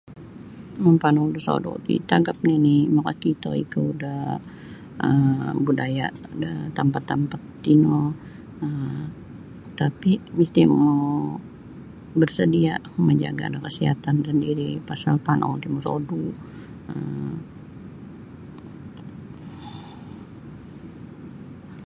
Mampanau 0.83 1.25
da 1.35 1.39
sodu 1.47 1.71
ti 1.85 1.95
tagap 2.09 2.37
nini 2.47 2.75
makakito 2.95 3.49
ikau 3.63 3.87
da 4.03 4.15
um 5.07 5.55
budaya 5.67 6.07
da 6.43 6.51
tampat-tampat 6.77 7.41
tino 7.63 7.99
um 8.65 8.99
tapi 9.79 10.11
misti 10.37 10.61
mau 10.73 11.01
barsedia 12.19 12.75
mijaga 13.07 13.45
da 13.53 13.57
kasiatan 13.65 14.15
sendiri 14.27 14.69
pasal 14.89 15.15
panau 15.27 15.53
ti 15.61 15.67
mosodu 15.73 16.21
um. 16.93 17.29